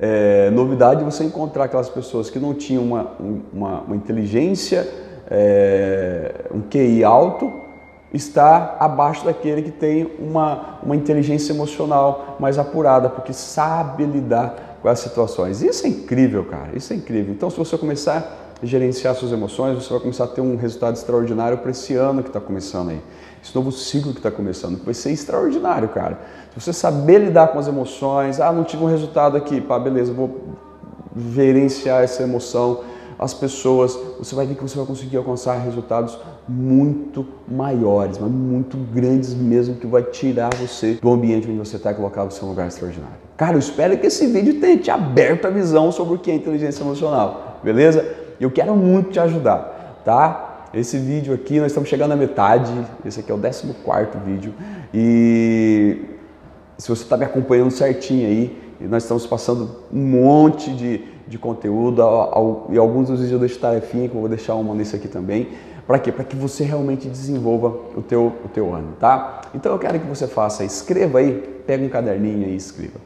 é 0.00 0.50
novidade 0.50 1.04
você 1.04 1.24
encontrar 1.24 1.64
aquelas 1.64 1.88
pessoas 1.88 2.30
que 2.30 2.38
não 2.38 2.54
tinham 2.54 2.82
uma, 2.82 3.12
uma, 3.52 3.80
uma 3.82 3.96
inteligência, 3.96 4.88
é, 5.30 6.46
um 6.52 6.62
QI 6.62 7.04
alto, 7.04 7.52
está 8.12 8.76
abaixo 8.78 9.24
daquele 9.24 9.62
que 9.62 9.70
tem 9.70 10.10
uma, 10.18 10.78
uma 10.82 10.96
inteligência 10.96 11.52
emocional 11.52 12.36
mais 12.38 12.58
apurada, 12.58 13.08
porque 13.08 13.32
sabe 13.32 14.04
lidar 14.04 14.78
com 14.82 14.88
as 14.88 14.98
situações. 14.98 15.62
Isso 15.62 15.86
é 15.86 15.88
incrível, 15.88 16.44
cara. 16.44 16.70
Isso 16.74 16.92
é 16.92 16.96
incrível. 16.96 17.32
Então, 17.32 17.48
se 17.48 17.56
você 17.56 17.78
começar 17.78 18.41
gerenciar 18.62 19.14
suas 19.14 19.32
emoções, 19.32 19.82
você 19.82 19.90
vai 19.90 20.00
começar 20.00 20.24
a 20.24 20.28
ter 20.28 20.40
um 20.40 20.56
resultado 20.56 20.94
extraordinário 20.94 21.58
para 21.58 21.70
esse 21.70 21.94
ano 21.94 22.22
que 22.22 22.28
está 22.28 22.40
começando 22.40 22.90
aí. 22.90 23.00
Esse 23.42 23.54
novo 23.54 23.72
ciclo 23.72 24.12
que 24.12 24.20
está 24.20 24.30
começando, 24.30 24.78
que 24.78 24.84
vai 24.84 24.94
ser 24.94 25.10
extraordinário, 25.10 25.88
cara. 25.88 26.20
Se 26.54 26.60
você 26.60 26.72
saber 26.72 27.18
lidar 27.18 27.48
com 27.48 27.58
as 27.58 27.66
emoções, 27.66 28.40
ah, 28.40 28.52
não 28.52 28.62
tive 28.62 28.84
um 28.84 28.86
resultado 28.86 29.36
aqui, 29.36 29.60
pá, 29.60 29.78
beleza, 29.78 30.12
vou 30.12 30.54
gerenciar 31.34 32.04
essa 32.04 32.22
emoção, 32.22 32.80
as 33.18 33.34
pessoas, 33.34 33.98
você 34.18 34.34
vai 34.34 34.46
ver 34.46 34.54
que 34.54 34.62
você 34.62 34.76
vai 34.76 34.86
conseguir 34.86 35.16
alcançar 35.16 35.54
resultados 35.56 36.18
muito 36.48 37.26
maiores, 37.48 38.18
mas 38.18 38.30
muito 38.30 38.76
grandes 38.76 39.34
mesmo, 39.34 39.76
que 39.76 39.86
vai 39.86 40.02
tirar 40.02 40.50
você 40.54 40.94
do 40.94 41.10
ambiente 41.10 41.48
onde 41.48 41.58
você 41.58 41.76
está 41.76 41.92
e 41.92 41.94
colocar 41.94 42.24
você 42.24 42.42
em 42.42 42.46
um 42.46 42.50
lugar 42.50 42.68
extraordinário. 42.68 43.16
Cara, 43.36 43.54
eu 43.54 43.58
espero 43.58 43.96
que 43.98 44.06
esse 44.06 44.26
vídeo 44.26 44.60
tenha 44.60 44.76
te 44.76 44.90
aberto 44.90 45.46
a 45.46 45.50
visão 45.50 45.90
sobre 45.90 46.14
o 46.14 46.18
que 46.18 46.30
é 46.30 46.34
inteligência 46.34 46.82
emocional, 46.82 47.60
beleza? 47.62 48.21
Eu 48.42 48.50
quero 48.50 48.74
muito 48.74 49.12
te 49.12 49.20
ajudar, 49.20 50.00
tá? 50.04 50.66
Esse 50.74 50.98
vídeo 50.98 51.32
aqui, 51.32 51.60
nós 51.60 51.68
estamos 51.68 51.88
chegando 51.88 52.10
à 52.10 52.16
metade, 52.16 52.72
esse 53.04 53.20
aqui 53.20 53.30
é 53.30 53.34
o 53.34 53.38
14 53.38 53.72
vídeo, 54.24 54.52
e 54.92 56.04
se 56.76 56.88
você 56.88 57.04
está 57.04 57.16
me 57.16 57.24
acompanhando 57.24 57.70
certinho 57.70 58.26
aí, 58.26 58.74
nós 58.80 59.04
estamos 59.04 59.24
passando 59.28 59.70
um 59.92 60.00
monte 60.00 60.74
de, 60.74 61.04
de 61.28 61.38
conteúdo, 61.38 62.02
e 62.70 62.78
alguns 62.78 63.06
dos 63.06 63.20
vídeos 63.20 63.32
eu 63.34 63.38
deixo 63.38 63.60
tarefinha, 63.60 64.08
que 64.08 64.14
eu 64.16 64.20
vou 64.20 64.28
deixar 64.28 64.56
uma 64.56 64.74
nesse 64.74 64.96
aqui 64.96 65.06
também, 65.06 65.50
para 65.86 66.00
quê? 66.00 66.10
Para 66.10 66.24
que 66.24 66.34
você 66.34 66.64
realmente 66.64 67.06
desenvolva 67.06 67.68
o 67.96 68.02
teu, 68.02 68.32
o 68.44 68.48
teu 68.48 68.74
ano, 68.74 68.94
tá? 68.98 69.42
Então 69.54 69.70
eu 69.70 69.78
quero 69.78 70.00
que 70.00 70.06
você 70.06 70.26
faça, 70.26 70.64
escreva 70.64 71.20
aí, 71.20 71.62
pega 71.64 71.84
um 71.84 71.88
caderninho 71.88 72.48
e 72.48 72.56
escreva. 72.56 72.98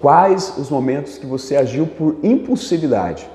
Quais 0.00 0.56
os 0.56 0.70
momentos 0.70 1.18
que 1.18 1.26
você 1.26 1.56
agiu 1.56 1.86
por 1.86 2.16
impulsividade? 2.22 3.28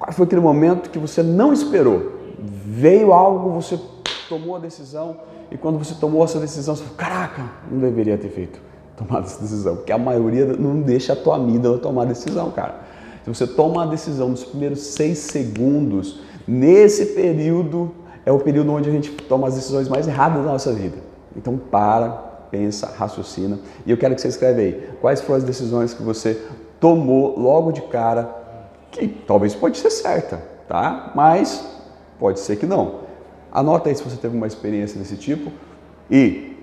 Qual 0.00 0.12
foi 0.14 0.24
aquele 0.24 0.40
momento 0.40 0.88
que 0.88 0.98
você 0.98 1.22
não 1.22 1.52
esperou? 1.52 2.12
Veio 2.38 3.12
algo, 3.12 3.50
você 3.50 3.78
tomou 4.30 4.56
a 4.56 4.58
decisão 4.58 5.18
e 5.50 5.58
quando 5.58 5.78
você 5.78 5.94
tomou 5.94 6.24
essa 6.24 6.40
decisão, 6.40 6.74
você 6.74 6.84
falou, 6.84 6.96
caraca, 6.96 7.44
não 7.70 7.80
deveria 7.80 8.16
ter 8.16 8.30
feito, 8.30 8.58
tomado 8.96 9.26
essa 9.26 9.38
decisão, 9.42 9.76
porque 9.76 9.92
a 9.92 9.98
maioria 9.98 10.46
não 10.46 10.80
deixa 10.80 11.12
a 11.12 11.16
tua 11.16 11.36
amígdala 11.36 11.76
tomar 11.78 12.02
a 12.02 12.06
decisão, 12.06 12.50
cara. 12.50 12.80
Se 13.22 13.28
você 13.28 13.46
toma 13.46 13.82
a 13.82 13.86
decisão 13.86 14.30
nos 14.30 14.42
primeiros 14.42 14.80
seis 14.80 15.18
segundos, 15.18 16.20
nesse 16.48 17.06
período 17.06 17.94
é 18.24 18.32
o 18.32 18.38
período 18.38 18.72
onde 18.72 18.88
a 18.88 18.92
gente 18.92 19.10
toma 19.10 19.48
as 19.48 19.54
decisões 19.54 19.86
mais 19.86 20.08
erradas 20.08 20.42
da 20.42 20.50
nossa 20.50 20.72
vida. 20.72 20.96
Então 21.36 21.58
para, 21.58 22.08
pensa, 22.50 22.90
raciocina 22.96 23.58
e 23.84 23.90
eu 23.90 23.98
quero 23.98 24.14
que 24.14 24.22
você 24.22 24.28
escreva 24.28 24.60
aí 24.60 24.88
quais 25.02 25.20
foram 25.20 25.36
as 25.36 25.44
decisões 25.44 25.92
que 25.92 26.02
você 26.02 26.40
tomou 26.80 27.38
logo 27.38 27.70
de 27.70 27.82
cara 27.82 28.40
que 28.90 29.08
talvez 29.08 29.54
pode 29.54 29.78
ser 29.78 29.90
certa, 29.90 30.42
tá? 30.68 31.12
Mas 31.14 31.80
pode 32.18 32.40
ser 32.40 32.56
que 32.56 32.66
não. 32.66 33.00
Anota 33.52 33.88
aí 33.88 33.94
se 33.94 34.02
você 34.02 34.16
teve 34.16 34.36
uma 34.36 34.46
experiência 34.46 34.98
desse 34.98 35.16
tipo 35.16 35.50
e 36.10 36.56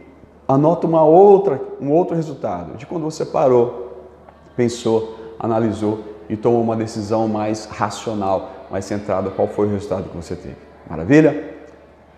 anota 0.48 0.88
uma 0.88 1.04
outra, 1.04 1.62
um 1.82 1.92
outro 1.92 2.16
resultado 2.16 2.78
de 2.78 2.86
quando 2.86 3.04
você 3.04 3.26
parou, 3.26 4.08
pensou, 4.56 5.16
analisou 5.40 6.00
e 6.30 6.38
tomou 6.38 6.62
uma 6.62 6.76
decisão 6.76 7.28
mais 7.28 7.66
racional, 7.66 8.52
mais 8.72 8.86
centrado 8.86 9.32
qual 9.32 9.48
foi 9.48 9.68
o 9.68 9.72
resultado 9.72 10.10
que 10.10 10.16
você 10.16 10.36
teve. 10.36 10.56
Maravilha? 10.90 11.56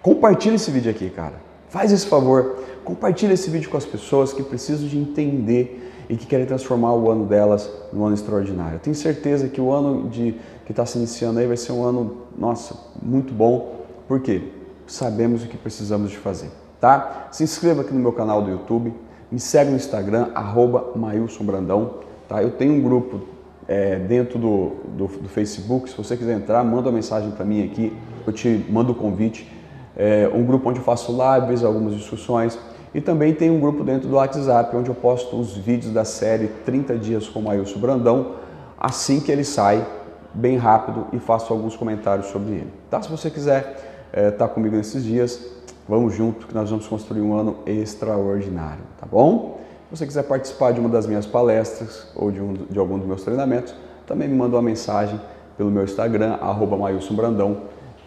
Compartilhe 0.02 0.56
esse 0.56 0.72
vídeo 0.72 0.92
aqui, 0.92 1.10
cara. 1.10 1.36
Faz 1.70 1.92
esse 1.92 2.08
favor, 2.08 2.64
compartilhe 2.84 3.34
esse 3.34 3.50
vídeo 3.50 3.70
com 3.70 3.78
as 3.78 3.86
pessoas 3.86 4.34
que 4.34 4.42
precisam 4.42 4.88
de 4.88 4.98
entender 4.98 5.99
e 6.10 6.18
que 6.18 6.26
querem 6.26 6.46
transformar 6.46 6.94
o 6.94 7.10
ano 7.10 7.26
delas 7.26 7.70
num 7.94 8.04
ano 8.04 8.16
extraordinário. 8.16 8.76
Eu 8.76 8.80
tenho 8.80 8.96
certeza 8.96 9.48
que 9.48 9.62
o 9.62 9.72
ano 9.72 10.10
de, 10.10 10.36
que 10.66 10.72
está 10.72 10.84
se 10.86 10.98
iniciando 10.98 11.40
aí 11.40 11.46
vai 11.46 11.56
ser 11.56 11.72
um 11.72 11.84
ano, 11.84 12.24
nossa, 12.36 12.76
muito 13.02 13.32
bom. 13.32 13.86
Por 14.08 14.20
quê? 14.20 14.42
Sabemos 14.88 15.44
o 15.44 15.48
que 15.48 15.56
precisamos 15.56 16.10
de 16.10 16.18
fazer, 16.18 16.50
tá? 16.82 17.28
Se 17.32 17.44
inscreva 17.44 17.82
aqui 17.82 17.94
no 17.94 18.00
meu 18.00 18.12
canal 18.12 18.42
do 18.42 18.50
YouTube, 18.50 18.92
me 19.32 19.40
segue 19.40 19.70
no 19.70 19.78
Instagram, 19.78 20.30
arroba 20.34 20.94
Brandão, 21.42 21.94
tá? 22.28 22.42
Eu 22.42 22.52
tenho 22.52 22.74
um 22.74 22.82
grupo 22.82 23.22
é, 23.68 24.00
dentro 24.00 24.40
do, 24.40 24.72
do, 24.98 25.08
do, 25.08 25.30
Facebook, 25.30 25.92
se 25.92 25.96
você 25.96 26.18
quiser 26.18 26.36
entrar, 26.36 26.64
manda 26.64 26.90
uma 26.90 26.96
mensagem 26.96 27.30
para 27.30 27.46
mim 27.46 27.64
aqui, 27.64 27.96
eu 28.26 28.34
te 28.34 28.66
mando 28.68 28.94
o 28.94 28.96
convite. 28.96 29.48
É, 29.96 30.28
um 30.34 30.44
grupo 30.44 30.70
onde 30.70 30.80
eu 30.80 30.84
faço 30.84 31.12
lives, 31.12 31.64
algumas 31.64 31.94
discussões, 31.94 32.58
e 32.94 33.00
também 33.00 33.34
tem 33.34 33.50
um 33.52 33.60
grupo 33.60 33.84
dentro 33.84 34.08
do 34.08 34.16
WhatsApp, 34.16 34.76
onde 34.76 34.90
eu 34.90 34.96
posto 34.96 35.40
os 35.40 35.56
vídeos 35.56 35.94
da 35.94 36.04
série 36.04 36.48
30 36.66 36.98
Dias 36.98 37.28
com 37.28 37.44
o 37.44 37.50
Ailson 37.50 37.80
Brandão, 37.80 38.36
assim 38.78 39.20
que 39.20 39.32
ele 39.32 39.44
sai, 39.44 39.86
bem 40.34 40.58
rápido, 40.58 41.08
e 41.14 41.20
faço 41.20 41.54
alguns 41.54 41.76
comentários 41.76 42.28
sobre 42.28 42.54
ele. 42.54 42.74
Tá? 42.90 43.02
Se 43.02 43.10
você 43.10 43.30
quiser 43.30 44.08
estar 44.08 44.20
é, 44.20 44.32
tá 44.32 44.48
comigo 44.48 44.76
nesses 44.76 45.04
dias, 45.04 45.40
vamos 45.88 46.14
junto 46.14 46.48
que 46.48 46.54
nós 46.54 46.70
vamos 46.70 46.88
construir 46.88 47.22
um 47.22 47.34
ano 47.34 47.58
extraordinário, 47.66 48.84
tá 49.00 49.06
bom? 49.06 49.60
Se 49.90 49.98
você 49.98 50.06
quiser 50.06 50.24
participar 50.24 50.72
de 50.72 50.80
uma 50.80 50.90
das 50.90 51.08
minhas 51.08 51.26
palestras 51.26 52.08
ou 52.16 52.32
de, 52.32 52.42
um, 52.42 52.54
de 52.54 52.78
algum 52.78 52.98
dos 52.98 53.08
meus 53.08 53.24
treinamentos, 53.24 53.74
também 54.06 54.28
me 54.28 54.36
manda 54.36 54.56
uma 54.56 54.62
mensagem 54.62 55.20
pelo 55.58 55.70
meu 55.70 55.84
Instagram, 55.84 56.38
arroba 56.42 56.78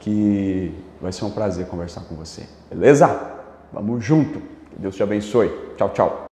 que 0.01 0.75
vai 1.01 1.13
ser 1.13 1.25
um 1.25 1.31
prazer 1.31 1.67
conversar 1.67 2.03
com 2.03 2.15
você. 2.15 2.45
Beleza? 2.71 3.09
Vamos 3.73 4.05
junto! 4.05 4.52
Deus 4.77 4.97
te 4.97 5.03
abençoe. 5.03 5.51
Tchau, 5.77 5.91
tchau. 5.91 6.13